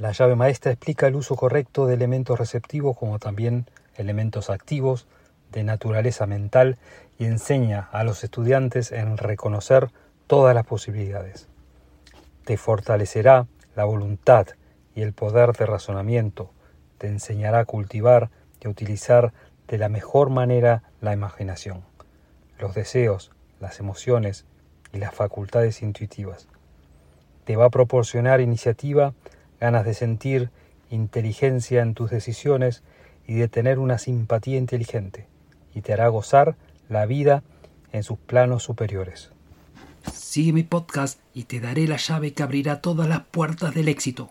[0.00, 3.66] La llave maestra explica el uso correcto de elementos receptivos como también
[3.96, 5.06] elementos activos
[5.52, 6.78] de naturaleza mental
[7.18, 9.90] y enseña a los estudiantes en reconocer
[10.26, 11.48] todas las posibilidades.
[12.46, 14.46] Te fortalecerá la voluntad
[14.94, 16.50] y el poder de razonamiento,
[16.96, 19.34] te enseñará a cultivar y a utilizar
[19.68, 21.84] de la mejor manera la imaginación,
[22.58, 24.46] los deseos, las emociones
[24.94, 26.48] y las facultades intuitivas.
[27.44, 29.12] Te va a proporcionar iniciativa,
[29.60, 30.50] ganas de sentir,
[30.90, 32.82] inteligencia en tus decisiones
[33.26, 35.26] y de tener una simpatía inteligente,
[35.74, 36.56] y te hará gozar
[36.88, 37.42] la vida
[37.92, 39.30] en sus planos superiores.
[40.12, 44.30] Sigue mi podcast y te daré la llave que abrirá todas las puertas del éxito.